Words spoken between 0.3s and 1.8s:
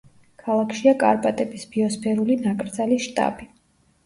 ქალაქშია კარპატების